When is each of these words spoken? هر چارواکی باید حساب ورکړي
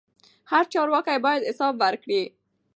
هر 0.51 0.63
چارواکی 0.73 1.17
باید 1.25 1.43
حساب 1.49 1.73
ورکړي 1.83 2.21